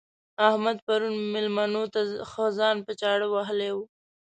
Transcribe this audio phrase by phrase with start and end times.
[0.47, 2.01] احمد پرون مېلمنو ته
[2.31, 3.85] ښه ځان په چاړه وهلی وو.